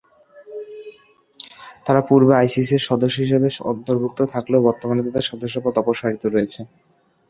[1.85, 6.59] তারা পূর্বে আইসিসি এর সদস্য হিসেবে অন্তর্ভুক্ত থাকলেও, বর্তমানে তাদের সদস্যপদ অপসারিত রয়েছে।